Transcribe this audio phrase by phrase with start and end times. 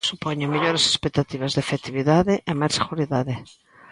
[0.09, 3.35] Supoñen mellores expectativas de efectividade e máis seguridade.